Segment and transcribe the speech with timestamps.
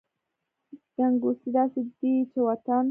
[0.95, 2.79] ګنګوسې داسې دي چې وطن…